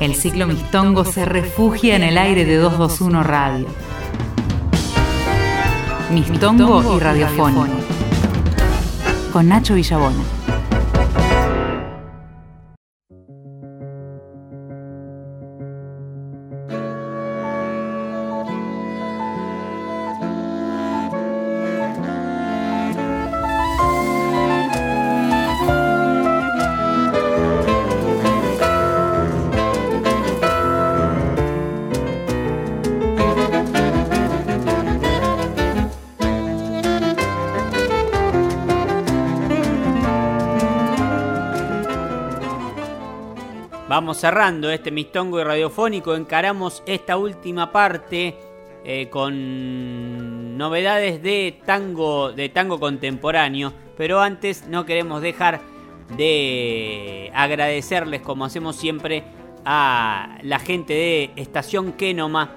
[0.00, 3.66] El ciclo Mistongo se refugia en el aire de 221 Radio.
[6.10, 7.66] Mistongo y Radiofónico.
[9.30, 10.39] Con Nacho Villabona.
[44.00, 48.34] Vamos cerrando este mistongo y radiofónico, encaramos esta última parte
[48.82, 55.60] eh, con novedades de tango, de tango contemporáneo, pero antes no queremos dejar
[56.16, 59.22] de agradecerles, como hacemos siempre,
[59.66, 62.52] a la gente de Estación Kenoma,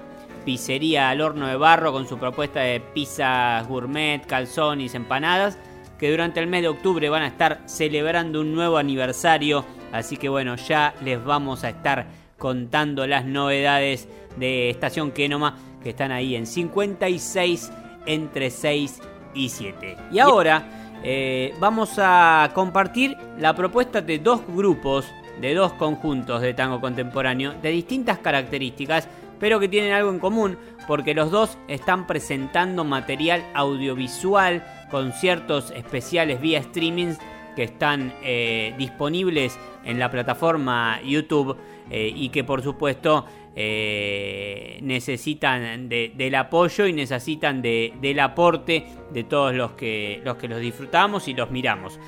[0.46, 5.58] pizzería al horno de barro, con su propuesta de pizzas gourmet, calzones, empanadas,
[5.98, 9.64] que durante el mes de octubre van a estar celebrando un nuevo aniversario
[9.94, 15.90] Así que bueno, ya les vamos a estar contando las novedades de Estación Kenoma que
[15.90, 17.70] están ahí en 56
[18.04, 19.00] entre 6
[19.34, 19.96] y 7.
[20.10, 25.06] Y ahora eh, vamos a compartir la propuesta de dos grupos,
[25.40, 29.06] de dos conjuntos de tango contemporáneo de distintas características,
[29.38, 30.58] pero que tienen algo en común
[30.88, 37.14] porque los dos están presentando material audiovisual, conciertos especiales vía streaming
[37.54, 41.56] que están eh, disponibles en la plataforma YouTube
[41.90, 43.26] eh, y que por supuesto
[43.56, 50.60] eh, necesitan del apoyo y necesitan del aporte de todos los que los, que los
[50.60, 52.00] disfrutamos y los miramos.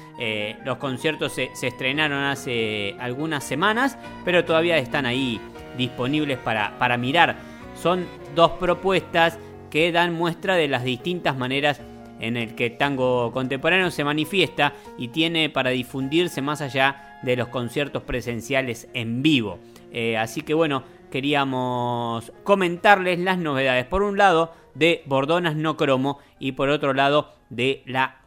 [0.65, 5.41] los conciertos se, estrenaron hace algunas semanas, pero todavía están ahí
[5.79, 7.37] disponibles para, para mirar.
[7.81, 9.39] Son dos propuestas
[9.71, 11.81] que dan muestra de las distintas maneras
[12.21, 17.49] en el que tango contemporáneo se manifiesta y tiene para difundirse más allá de los
[17.49, 19.59] conciertos presenciales en vivo.
[19.93, 23.87] Eh, así que bueno, queríamos comentarles las novedades.
[23.87, 28.21] Por un lado, de Bordonas No Cromo y por otro lado, de La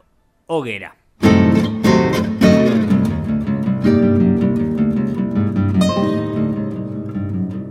[0.46, 0.99] Hoguera.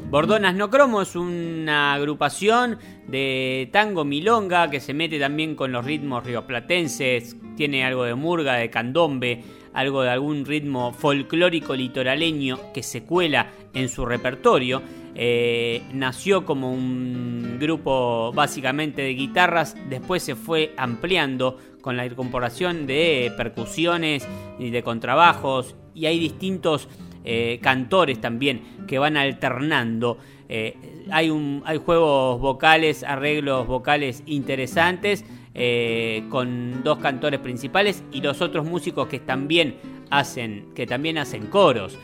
[0.09, 5.85] Bordonas No Cromo es una agrupación de tango milonga que se mete también con los
[5.85, 12.81] ritmos rioplatenses, tiene algo de murga, de candombe, algo de algún ritmo folclórico litoraleño que
[12.81, 14.81] se cuela en su repertorio.
[15.13, 22.87] Eh, nació como un grupo básicamente de guitarras, después se fue ampliando con la incorporación
[22.87, 24.27] de percusiones
[24.57, 26.89] y de contrabajos y hay distintos
[27.23, 30.17] eh, cantores también que van alternando.
[30.47, 38.21] Eh, hay, un, hay juegos vocales, arreglos vocales interesantes eh, con dos cantores principales y
[38.21, 39.75] los otros músicos que también
[40.09, 41.97] hacen, que también hacen coros.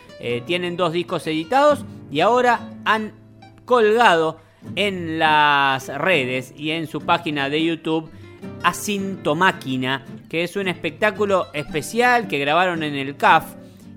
[0.45, 3.13] tienen dos discos editados y ahora han
[3.65, 4.39] colgado
[4.75, 8.09] en las redes y en su página de YouTube
[8.63, 13.55] Asintomáquina, que es un espectáculo especial que grabaron en el CAF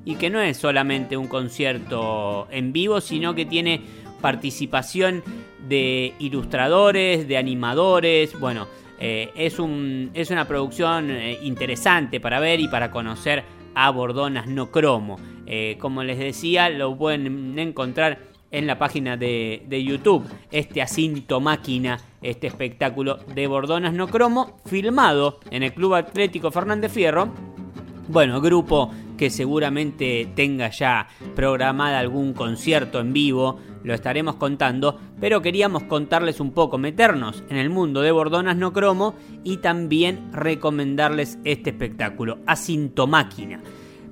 [0.08, 3.82] y que no es solamente un concierto en vivo, sino que tiene
[4.22, 5.22] participación
[5.68, 8.66] de ilustradores, de animadores, bueno,
[8.98, 14.46] eh, es, un, es una producción eh, interesante para ver y para conocer a Bordonas
[14.46, 15.18] No Cromo.
[15.44, 18.18] Eh, como les decía, lo pueden encontrar
[18.50, 24.56] en la página de, de, YouTube, este Asinto Máquina, este espectáculo de Bordonas No Cromo,
[24.64, 27.57] filmado en el Club Atlético Fernández Fierro.
[28.08, 35.42] Bueno, grupo que seguramente tenga ya programada algún concierto en vivo, lo estaremos contando, pero
[35.42, 39.14] queríamos contarles un poco, meternos en el mundo de Bordonas No Cromo
[39.44, 43.60] y también recomendarles este espectáculo, Asintomáquina.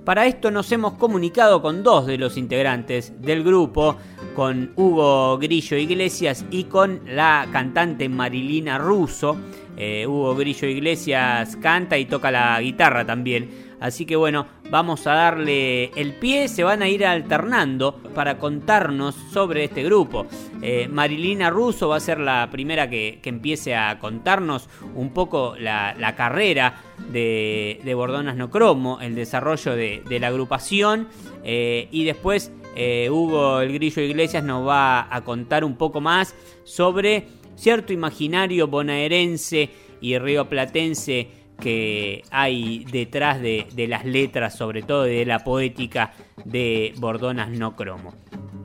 [0.04, 3.96] Para esto nos hemos comunicado con dos de los integrantes del grupo,
[4.36, 9.36] con Hugo Grillo Iglesias y con la cantante Marilina Russo.
[9.76, 13.65] Eh, Hugo Grillo Iglesias canta y toca la guitarra también.
[13.86, 19.14] Así que bueno, vamos a darle el pie, se van a ir alternando para contarnos
[19.30, 20.26] sobre este grupo.
[20.60, 26.14] Eh, Marilina Russo va a ser la primera que, empiece a contarnos un poco la,
[26.16, 31.06] carrera de, Bordonas No Cromo, el desarrollo de, la agrupación
[31.44, 36.34] eh, y después eh, Hugo el Grillo Iglesias nos va a contar un poco más
[36.64, 45.24] sobre cierto imaginario bonaerense y rioplatense que hay detrás de, las letras, sobre todo de
[45.24, 46.12] la poética
[46.44, 48.14] de Bordonas No Cromo.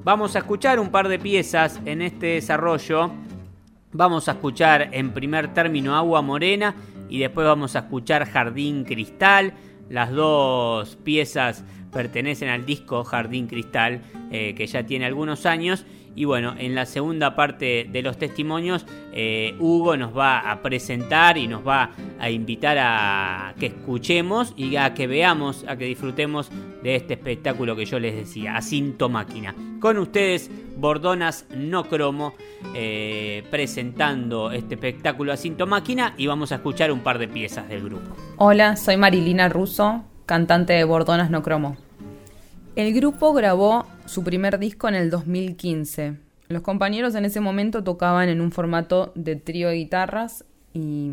[0.03, 3.11] Vamos a escuchar un par de piezas en este desarrollo.
[3.93, 6.75] Vamos a escuchar en primer término Agua Morena
[7.09, 9.53] y después vamos a escuchar Jardín Cristal.
[9.89, 14.01] Las dos piezas pertenecen al disco Jardín Cristal,
[14.31, 15.85] eh, que ya tiene algunos años.
[16.15, 21.37] Y bueno, en la segunda parte de los testimonios, eh, Hugo nos va a presentar
[21.37, 26.49] y nos va a invitar a que escuchemos y a que veamos, a que disfrutemos
[26.83, 29.55] de este espectáculo que yo les decía, Asinto Máquina.
[29.79, 32.33] Con ustedes, Bordonas No Cromo,
[32.75, 37.83] eh, presentando este espectáculo Asinto Máquina y vamos a escuchar un par de piezas del
[37.83, 38.15] grupo.
[38.37, 41.77] Hola, soy Marilina Russo, cantante de Bordonas No Cromo.
[42.75, 46.17] El grupo grabó su primer disco en el 2015.
[46.49, 50.43] Los compañeros en ese momento tocaban en un formato de trío de guitarras
[50.73, 51.11] y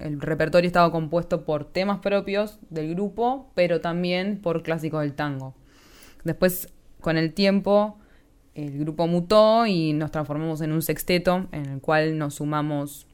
[0.00, 5.54] el repertorio estaba compuesto por temas propios del grupo, pero también por clásicos del tango.
[6.24, 7.98] Después, con el tiempo,
[8.56, 13.06] el grupo mutó y nos transformamos en un sexteto en el cual nos sumamos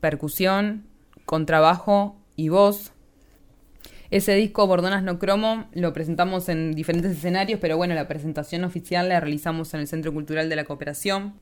[0.00, 0.82] percusión,
[1.26, 2.92] contrabajo y voz
[4.12, 9.08] ese disco Bordonas No Cromo lo presentamos en diferentes escenarios, pero bueno, la presentación oficial
[9.08, 11.32] la realizamos en el Centro Cultural de la Cooperación.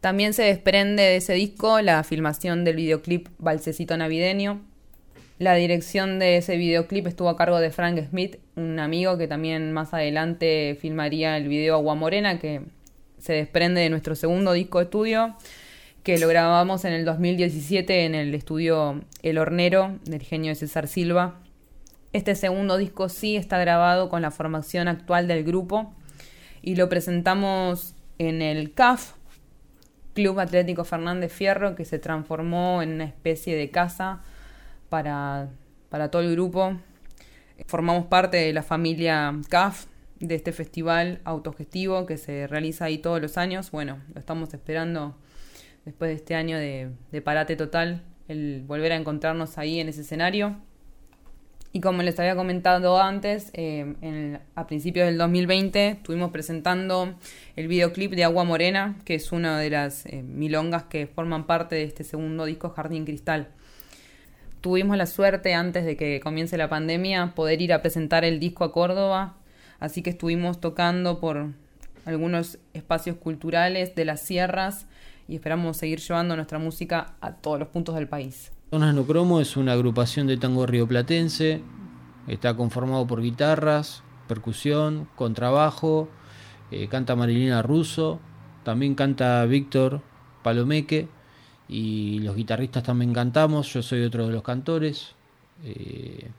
[0.00, 4.62] También se desprende de ese disco la filmación del videoclip Balsecito Navideño.
[5.38, 9.74] La dirección de ese videoclip estuvo a cargo de Frank Smith, un amigo que también
[9.74, 12.62] más adelante filmaría el video Agua Morena, que
[13.18, 15.36] se desprende de nuestro segundo disco de estudio,
[16.02, 20.88] que lo grabamos en el 2017 en el estudio El Hornero del genio de César
[20.88, 21.42] Silva.
[22.12, 25.94] Este segundo disco sí está grabado con la formación actual del grupo
[26.62, 29.12] y lo presentamos en el CAF,
[30.14, 34.22] Club Atlético Fernández Fierro, que se transformó en una especie de casa
[34.88, 35.50] para,
[35.90, 36.76] para todo el grupo.
[37.66, 39.86] Formamos parte de la familia CAF,
[40.20, 43.70] de este festival autogestivo que se realiza ahí todos los años.
[43.70, 45.16] Bueno, lo estamos esperando
[45.84, 50.00] después de este año de, de parate total, el volver a encontrarnos ahí en ese
[50.00, 50.56] escenario.
[51.76, 57.16] Y como les había comentado antes, eh, a principios del 2020 estuvimos presentando
[57.54, 61.74] el videoclip de Agua Morena, que es una de las eh, milongas que forman parte
[61.74, 63.48] de este segundo disco Jardín Cristal.
[64.62, 68.64] Tuvimos la suerte, antes de que comience la pandemia, poder ir a presentar el disco
[68.64, 69.36] a Córdoba,
[69.78, 71.48] así que estuvimos tocando por
[72.06, 74.86] algunos espacios culturales de las sierras
[75.28, 78.52] y esperamos seguir llevando nuestra música a todos los puntos del país.
[78.70, 81.62] Zonas No Cromo es una agrupación de tango rioplatense.
[82.26, 86.08] Está conformado por guitarras, percusión, contrabajo.
[86.70, 88.20] Eh, canta Marilina Russo.
[88.64, 90.02] También canta Víctor
[90.42, 91.08] Palomeque.
[91.68, 93.72] Y los guitarristas también cantamos.
[93.72, 95.14] Yo soy otro de los cantores.
[95.64, 96.30] Eh,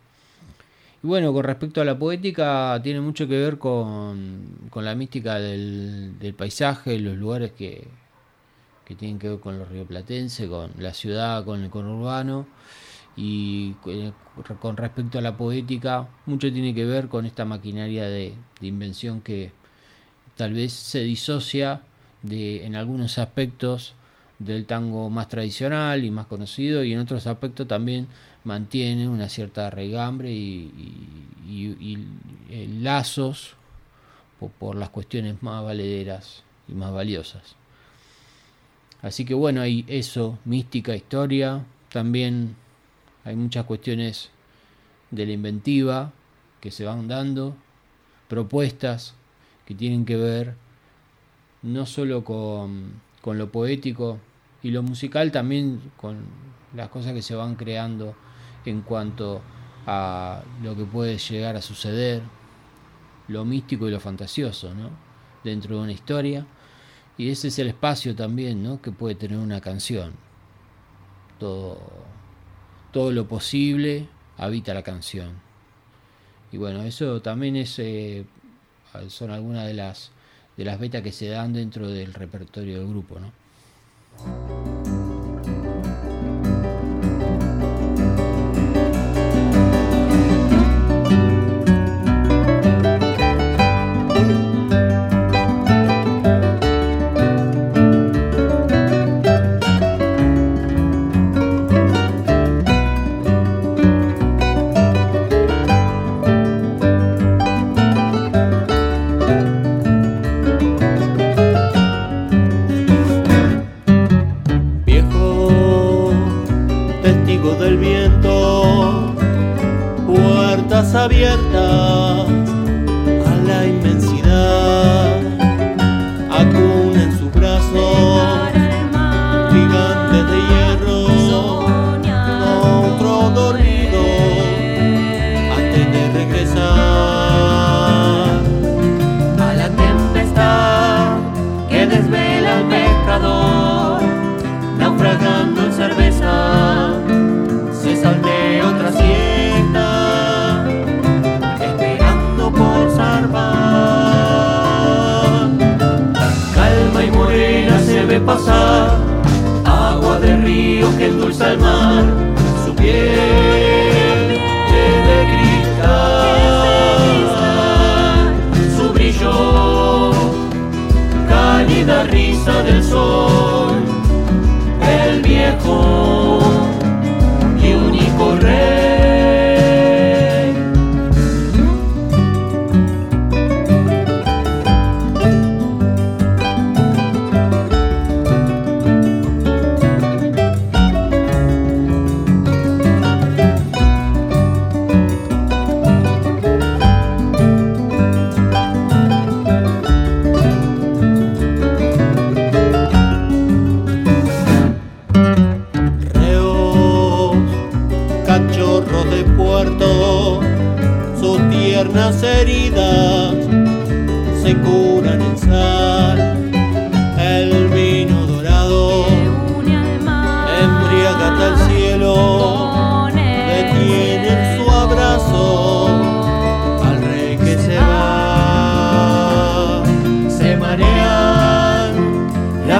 [1.04, 6.34] y bueno, con respecto a la poética, tiene mucho que ver con, la mística del
[6.38, 7.88] paisaje, los lugares que,
[8.88, 12.48] que tienen que ver con los rioplatenses, con la ciudad, con el conurbano.
[13.18, 14.13] Y eh,
[14.62, 19.51] con respecto a la poética, mucho tiene que ver con esta maquinaria de, invención que
[20.38, 21.81] tal vez se disocia
[22.22, 23.94] de, en algunos aspectos
[24.39, 28.07] del tango más tradicional y más conocido y en otros aspectos también
[28.44, 31.25] mantiene una cierta regambre y,
[32.50, 33.56] eh, lazos
[34.60, 37.58] por las cuestiones más valederas y más valiosas.
[39.07, 42.57] Así que bueno, hay eso, mística, historia, también
[43.23, 44.31] hay muchas cuestiones
[45.11, 46.11] de la inventiva
[46.59, 47.55] que se van dando,
[48.27, 49.13] propuestas
[49.65, 50.55] que tienen que ver
[51.61, 54.19] no solo con, con lo poético
[54.61, 56.25] y lo musical, también con
[56.75, 58.13] las cosas que se van creando
[58.65, 59.41] en cuanto
[59.85, 62.21] a lo que puede llegar a suceder,
[63.29, 64.89] lo místico y lo fantasioso, ¿no?
[65.45, 66.45] Dentro de una historia
[67.17, 68.81] y ese es el espacio también ¿no?
[68.81, 70.13] que puede tener una canción.
[71.39, 71.79] Todo,
[72.91, 74.07] todo lo posible
[74.38, 75.31] habita la canción.
[76.51, 78.25] Y bueno, eso también es, eh,
[79.09, 80.12] son algunas de las,
[80.55, 83.19] de las betas que se dan dentro del repertorio del grupo.
[83.19, 84.97] ¿no?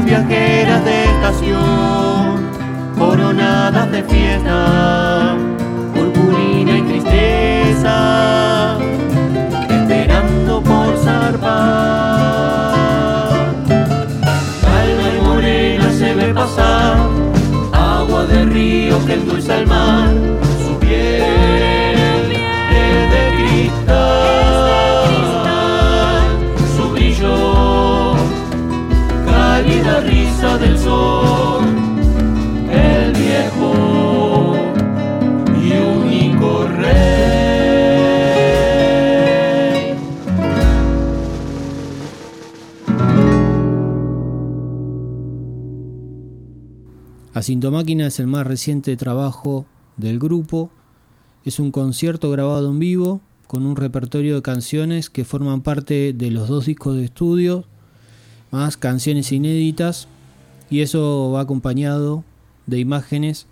[0.08, 2.50] Viajeras de estación,
[2.98, 5.36] coronadas de fiesta,
[30.60, 31.66] del sol,
[32.70, 34.56] el viejo
[35.62, 37.18] y único rey.
[47.34, 50.72] Asintomáquina es el más reciente trabajo del grupo.
[51.46, 56.32] Es un concierto grabado en vivo con un repertorio de canciones que forman parte de
[56.32, 57.66] los dos discos de estudio,
[58.52, 60.08] más canciones inéditas,
[60.70, 62.24] y eso va acompañado
[62.66, 63.48] de imágenes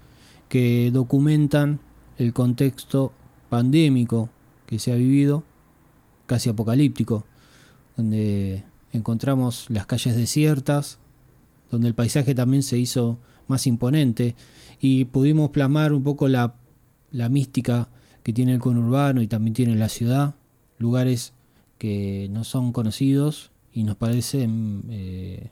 [0.50, 1.80] que documentan
[2.18, 3.14] el contexto
[3.50, 4.30] pandémico
[4.66, 5.44] que se ha vivido,
[6.26, 7.26] casi apocalíptico,
[7.96, 11.00] donde encontramos las calles desiertas,
[11.72, 14.36] donde el paisaje también se hizo más imponente.
[14.80, 16.56] Y pudimos plasmar un poco la,
[17.12, 17.90] la mística
[18.24, 20.36] que tiene el conurbano y también tiene la ciudad,
[20.78, 21.34] lugares
[21.78, 24.48] que no son conocidos y nos parece
[24.90, 25.52] eh,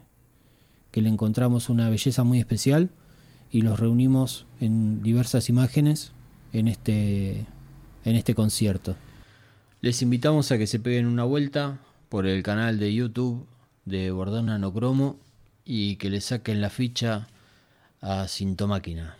[0.94, 2.88] que le encontramos una belleza muy especial
[3.50, 6.12] y los reunimos en diversas imágenes
[6.52, 7.46] en este,
[8.04, 8.94] en este concierto.
[9.80, 13.44] Les invitamos a que se peguen una vuelta por el canal de YouTube
[13.84, 15.18] de Bordona No Cromo
[15.64, 17.26] y que le saquen la ficha
[18.00, 19.16] a Sintomáquina.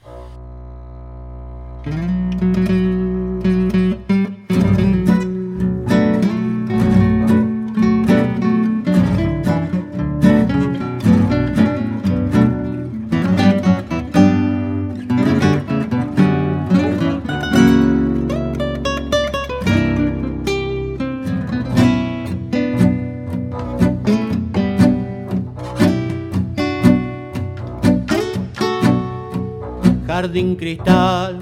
[30.24, 31.38] Jardín cristal,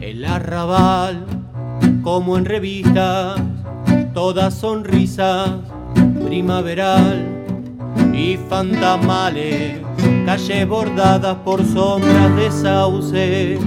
[0.00, 1.26] el arrabal,
[2.04, 3.40] como en revistas,
[4.14, 5.50] todas sonrisas,
[6.24, 7.26] primaveral
[8.14, 9.80] y fantasmales,
[10.24, 13.58] calles bordadas por sombras de sauce.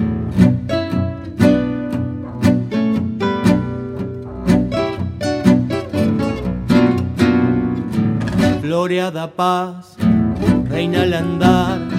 [8.62, 9.98] Floreada paz,
[10.70, 11.99] reina al andar,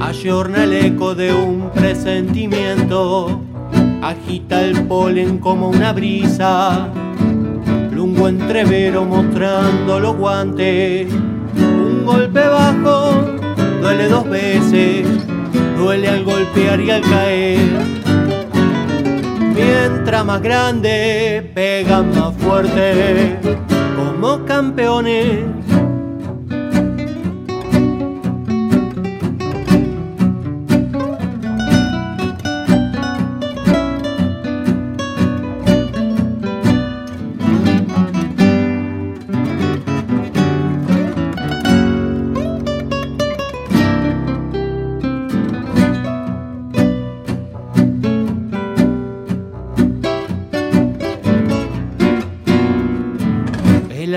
[0.00, 3.40] ayorna el eco de un presentimiento,
[4.02, 6.88] agita el polen como una brisa,
[7.92, 11.12] lungo entrevero mostrando los guantes,
[11.56, 13.12] un golpe bajo,
[13.80, 15.06] duele dos veces,
[15.76, 17.70] duele al golpear y al caer.
[19.54, 23.36] Mientras más grande, pegan más fuerte,
[23.96, 25.59] como campeones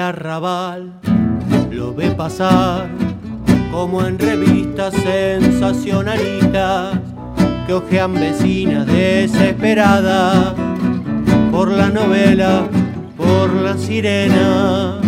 [0.10, 0.94] arrabal
[1.72, 2.90] lo ve pasar
[3.72, 7.00] como en revistas sensacionalistas
[7.66, 10.54] que ojean vecinas desesperadas
[11.52, 12.68] por la novela,
[13.16, 15.00] por la sirena.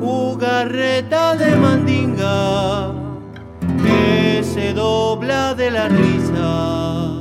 [0.00, 2.92] Jugarreta de mandinga
[3.82, 7.14] que se dobla de la risa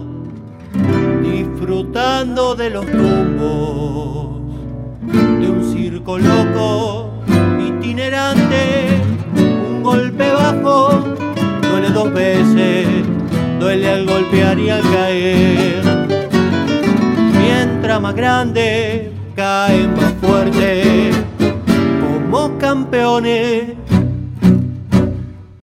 [1.21, 4.36] disfrutando de los tumbos
[5.07, 7.11] de un circo loco
[7.59, 9.01] itinerante,
[9.35, 11.15] un golpe bajo,
[11.61, 12.87] duele dos veces,
[13.59, 15.81] duele al golpear y al caer.
[17.39, 21.11] Mientras más grande, cae más fuerte,
[22.01, 23.86] como campeones